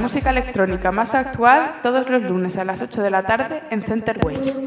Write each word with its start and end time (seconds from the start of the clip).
Música 0.00 0.30
electrónica 0.30 0.92
más 0.92 1.14
actual 1.14 1.80
todos 1.82 2.08
los 2.08 2.22
lunes 2.22 2.56
a 2.56 2.64
las 2.64 2.80
8 2.80 3.02
de 3.02 3.10
la 3.10 3.24
tarde 3.24 3.62
en 3.70 3.82
Center 3.82 4.18
Waves. 4.24 4.64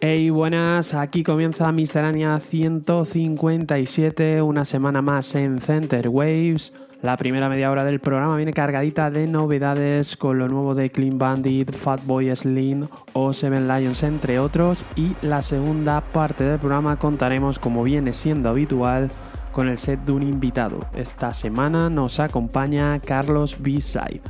Hey, 0.00 0.30
buenas, 0.30 0.94
aquí 0.94 1.24
comienza 1.24 1.72
Miscelánea 1.72 2.38
157, 2.38 4.40
una 4.42 4.64
semana 4.64 5.02
más 5.02 5.34
en 5.34 5.60
Center 5.60 6.08
Waves. 6.08 6.72
La 7.02 7.16
primera 7.16 7.48
media 7.48 7.72
hora 7.72 7.84
del 7.84 7.98
programa 7.98 8.36
viene 8.36 8.52
cargadita 8.52 9.10
de 9.10 9.26
novedades 9.26 10.16
con 10.16 10.38
lo 10.38 10.46
nuevo 10.46 10.76
de 10.76 10.90
Clean 10.90 11.18
Bandit, 11.18 11.72
Fatboy 11.72 12.34
Slim 12.36 12.86
o 13.12 13.32
Seven 13.32 13.66
Lions, 13.66 14.04
entre 14.04 14.38
otros. 14.38 14.84
Y 14.94 15.16
la 15.20 15.42
segunda 15.42 16.00
parte 16.00 16.44
del 16.44 16.60
programa 16.60 17.00
contaremos, 17.00 17.58
como 17.58 17.82
viene 17.82 18.12
siendo 18.12 18.50
habitual, 18.50 19.10
con 19.58 19.68
el 19.68 19.78
set 19.78 19.98
de 20.04 20.12
un 20.12 20.22
invitado. 20.22 20.86
Esta 20.94 21.34
semana 21.34 21.90
nos 21.90 22.20
acompaña 22.20 23.00
Carlos 23.00 23.56
B-Side. 23.58 24.20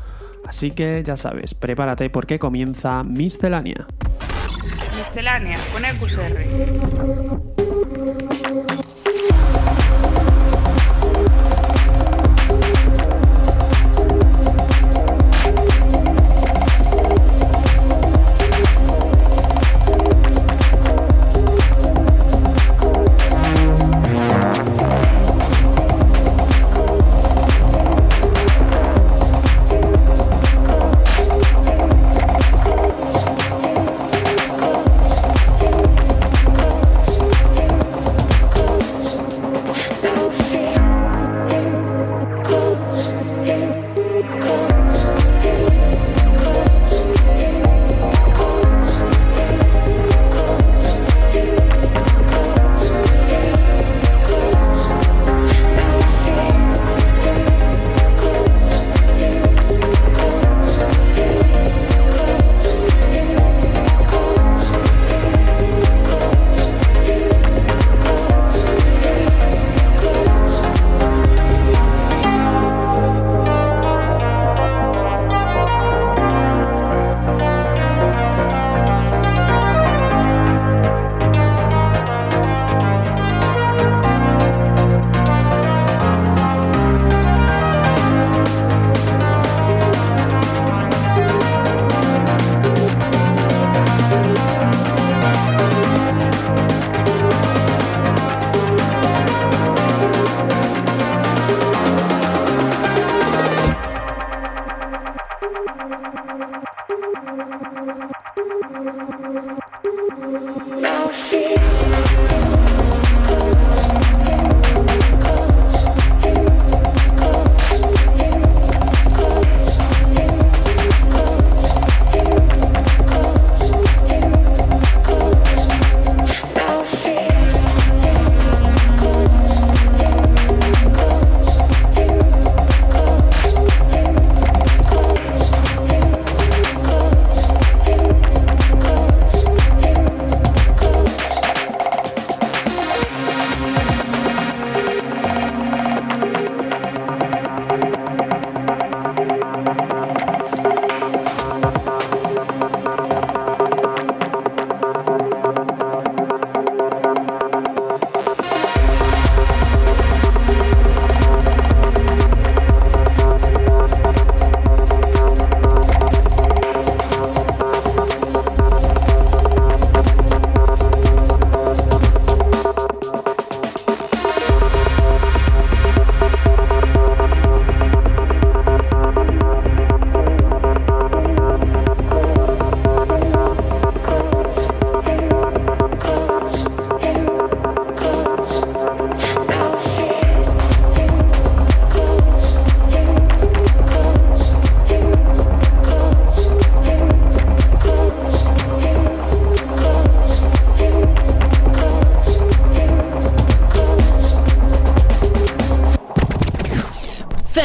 Así 0.46 0.70
que 0.70 1.02
ya 1.04 1.18
sabes, 1.18 1.52
prepárate 1.52 2.08
porque 2.08 2.38
comienza 2.38 3.04
Miscelánea. 3.04 3.86
Miscelánea 4.96 5.58
con 5.74 5.84
EQSR. 5.84 6.46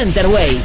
Center 0.04 0.28
Waves. 0.28 0.63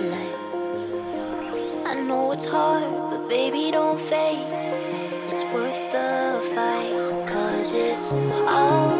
light. 0.00 1.86
I 1.86 1.94
know 1.94 2.32
it's 2.32 2.44
hard, 2.44 2.84
but 3.10 3.28
baby, 3.28 3.70
don't 3.70 4.00
fade. 4.00 4.46
It's 5.32 5.44
worth 5.44 5.92
the 5.92 6.40
fight, 6.54 7.26
cause 7.26 7.72
it's 7.72 8.12
all. 8.46 8.99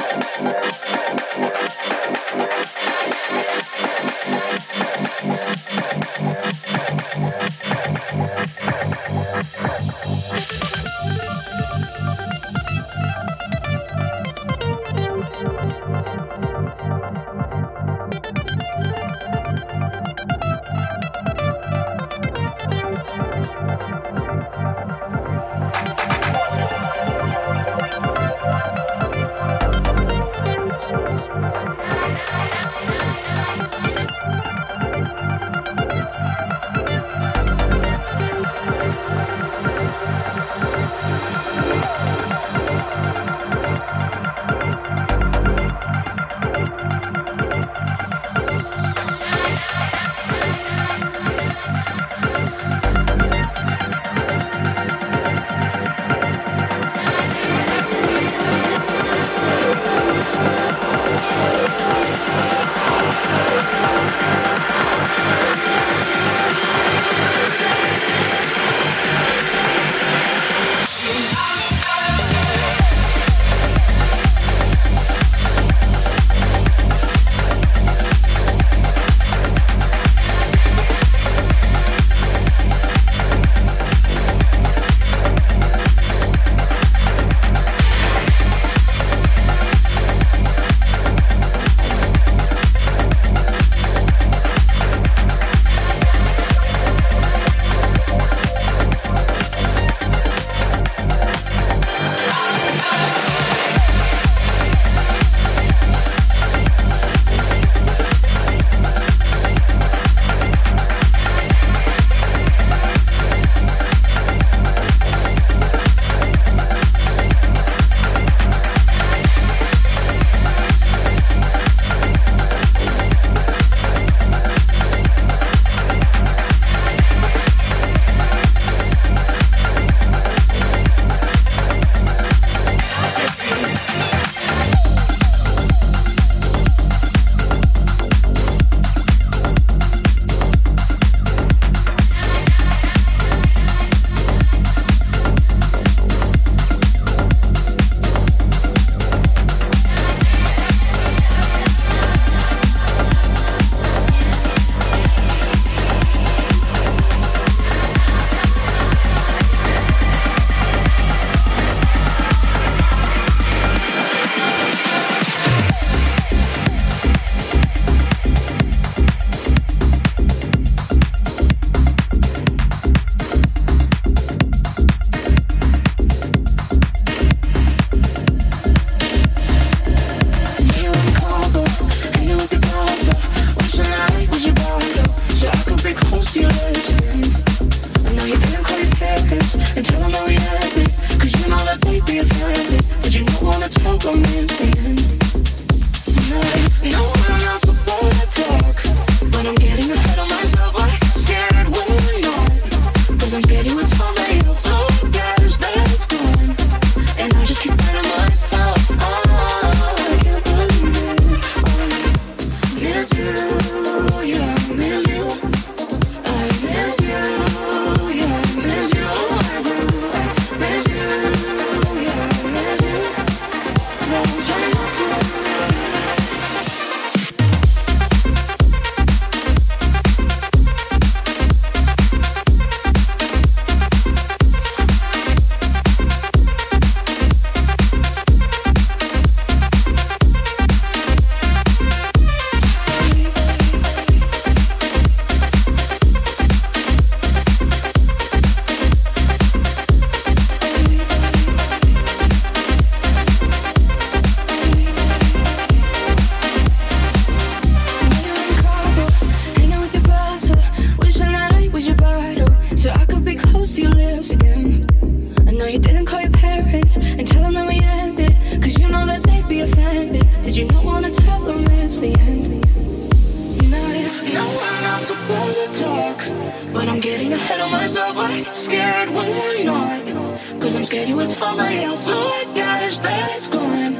Cause 280.59 280.75
I'm 280.75 280.83
scared 280.83 281.09
you 281.09 281.15
with 281.17 281.29
somebody 281.29 281.83
else, 281.83 282.05
so 282.05 282.13
I 282.13 282.45
guess 282.53 282.99
that's 282.99 283.47
going. 283.47 283.95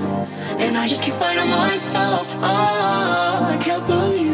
And 0.59 0.77
I 0.77 0.87
just 0.87 1.03
keep 1.03 1.13
fighting 1.15 1.49
myself. 1.49 2.27
Oh, 2.41 3.47
I 3.49 3.57
can't 3.63 3.85
believe. 3.87 4.30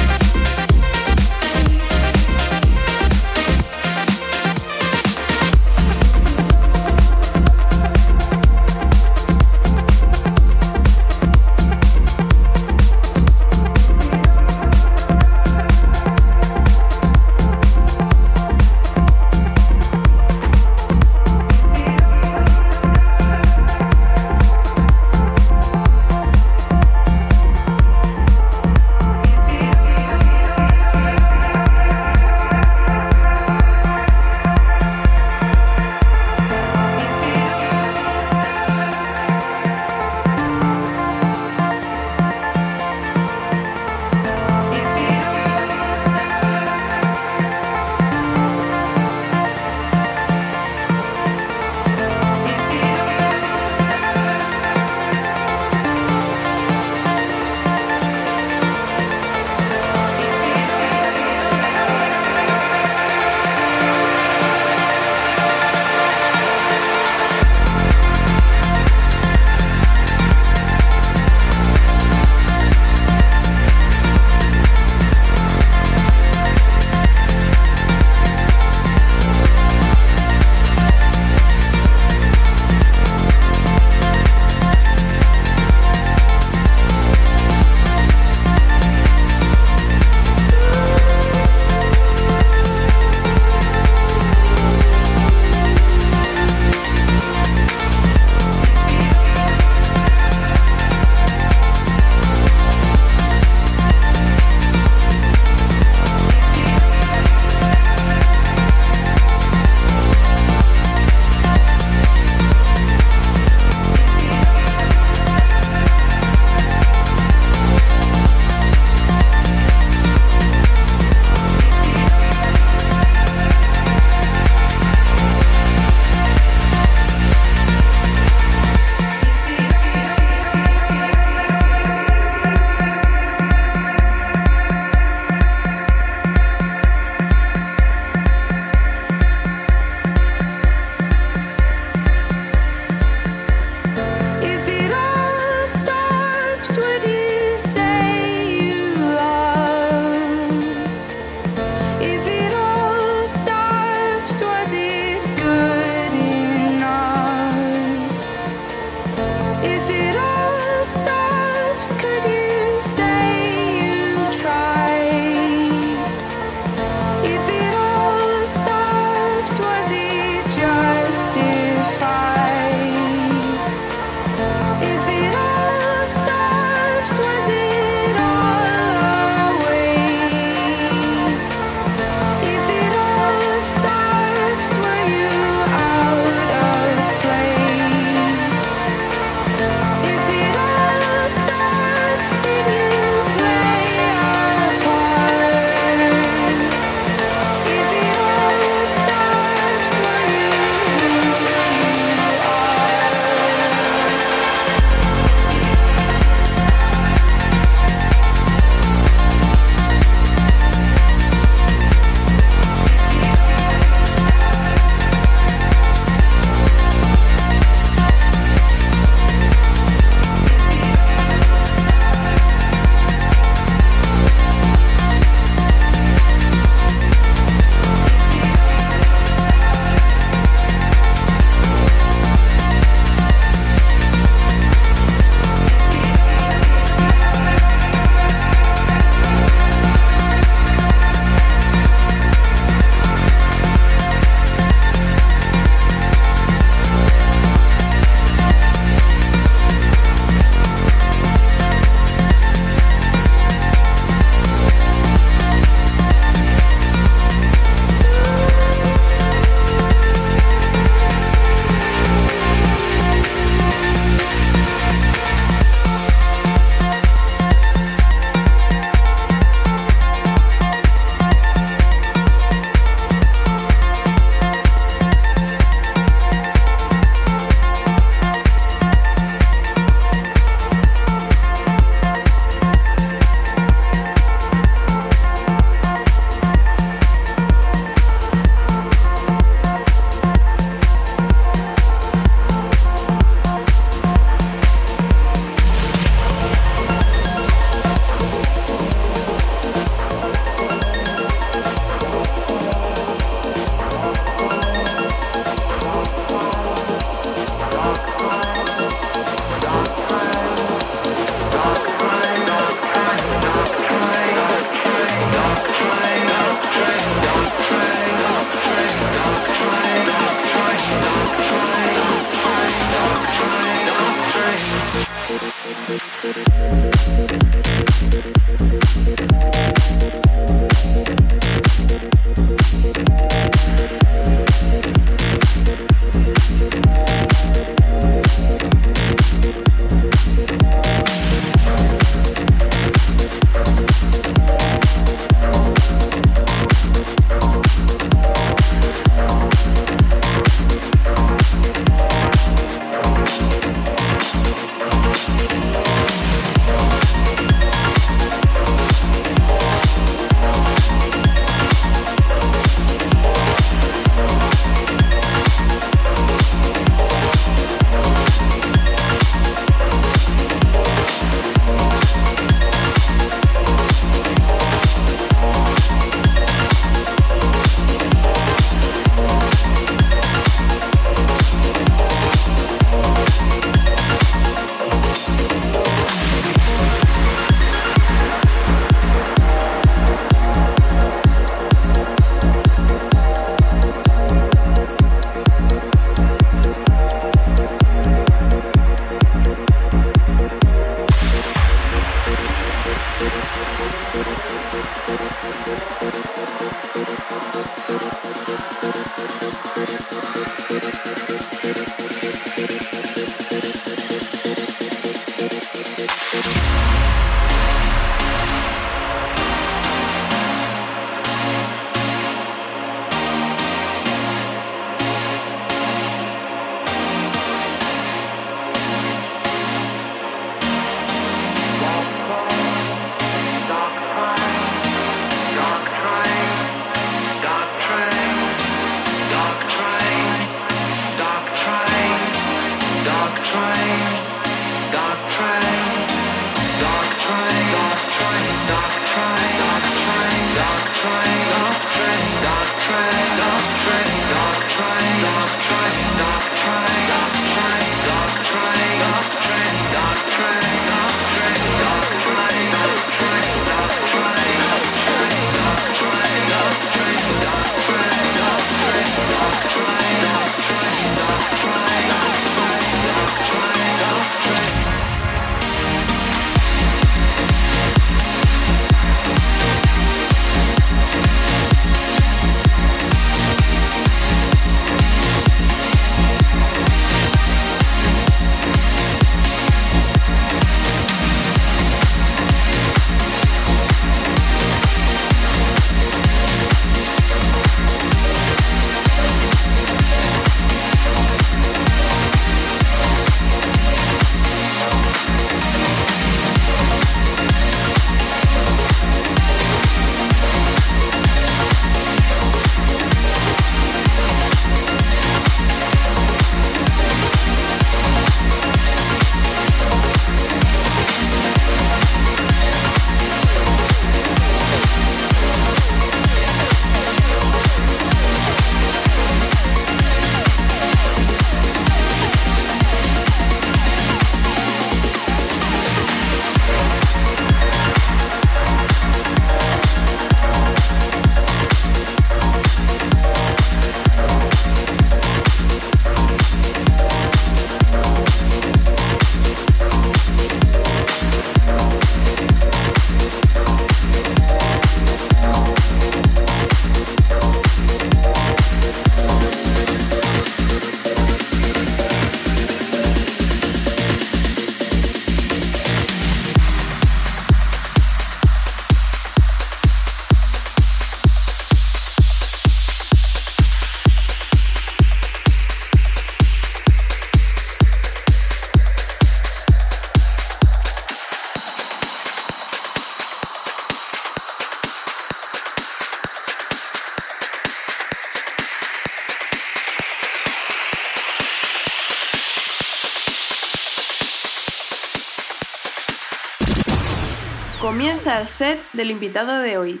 Set 598.46 598.80
del 598.92 599.10
invitado 599.10 599.58
de 599.60 599.78
hoy. 599.78 600.00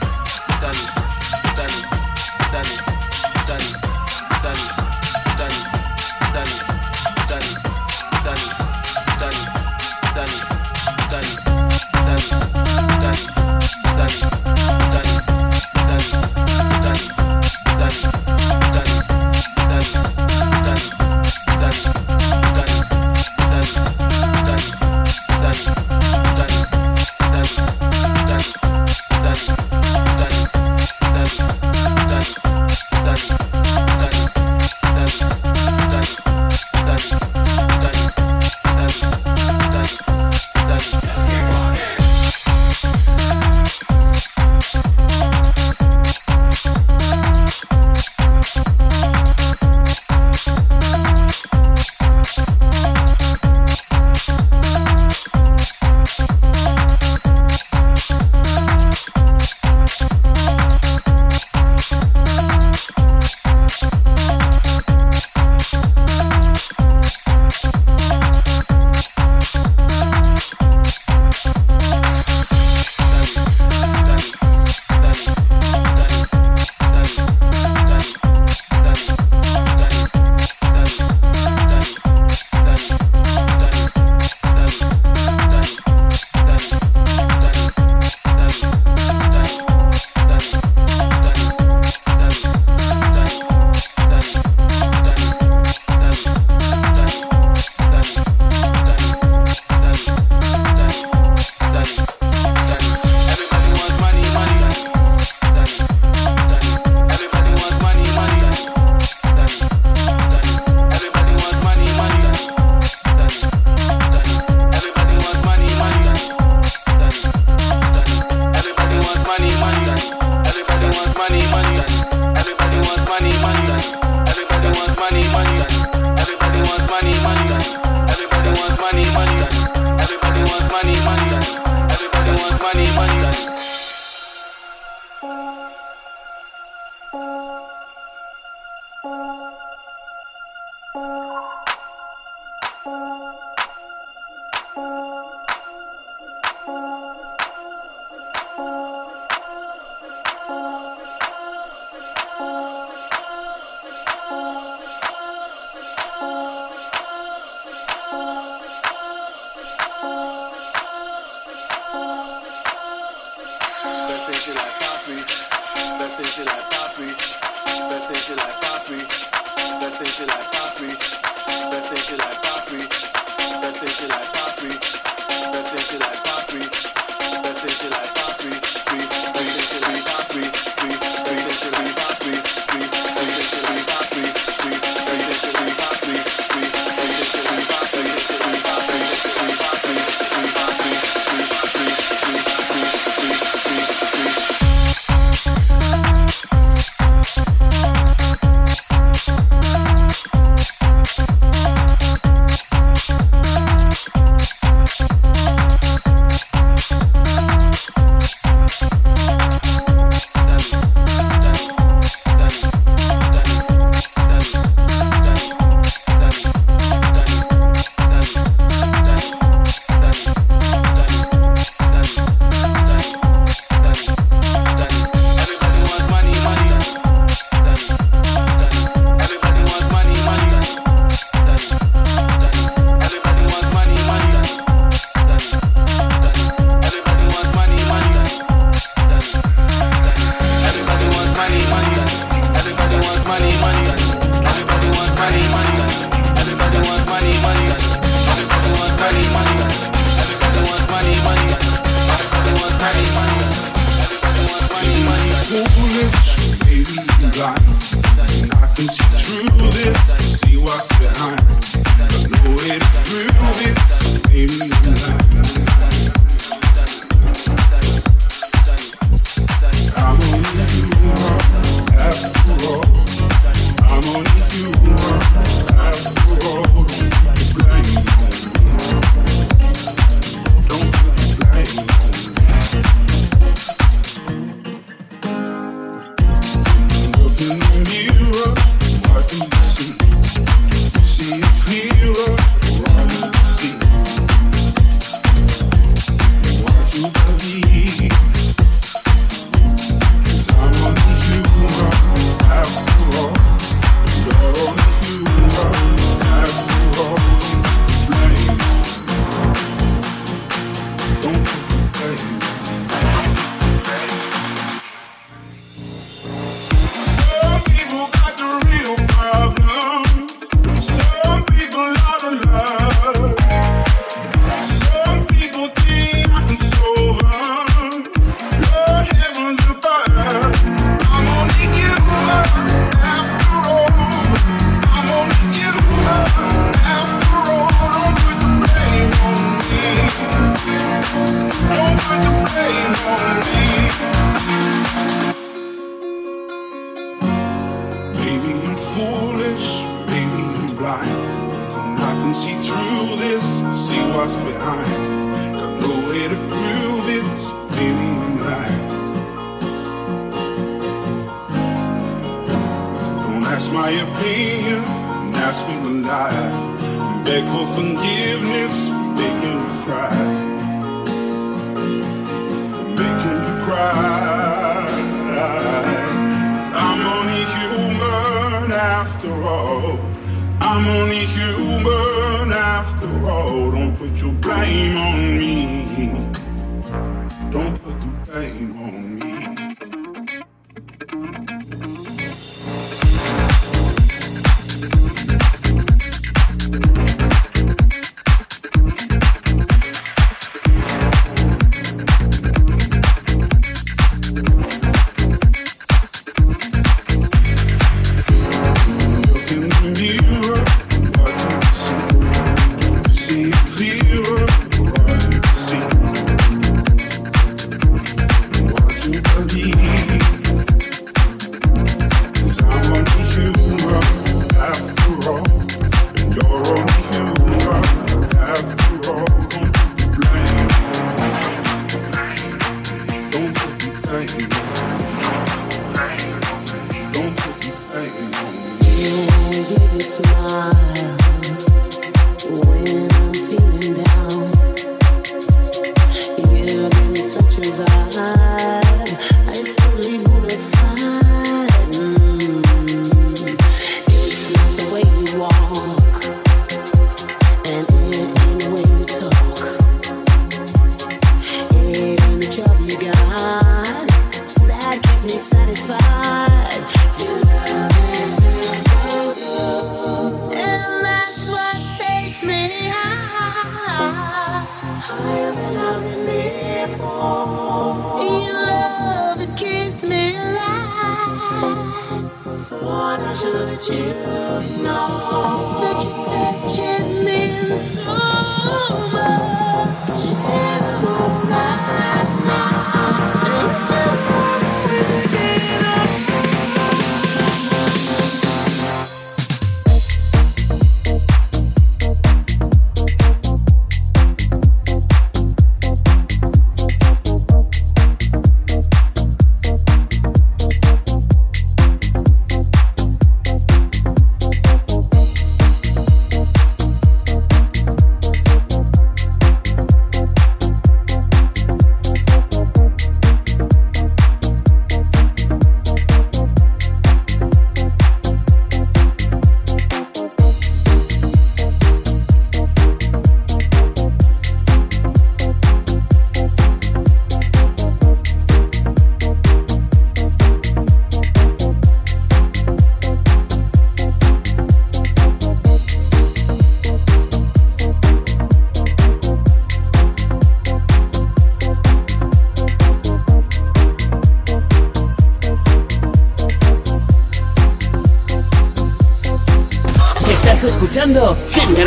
escuchando 560.91 561.37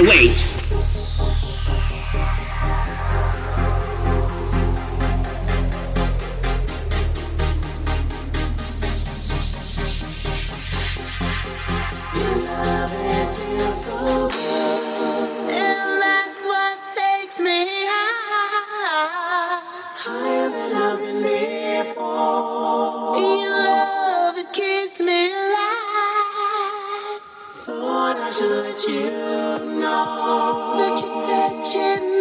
Waves. 0.08 0.64
should 28.36 28.82
you 28.88 29.10
know 29.78 30.74
that 30.76 31.00
you're 31.00 31.22
touching 31.22 32.08
me? 32.08 32.13